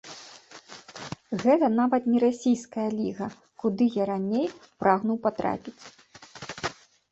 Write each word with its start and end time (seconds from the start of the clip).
Гэта 1.43 1.67
нават 1.79 2.07
не 2.13 2.21
расійская 2.25 2.87
ліга, 2.97 3.27
куды 3.65 3.85
я 4.01 4.09
раней 4.13 4.47
прагнуў 4.83 5.17
патрапіць. 5.29 5.79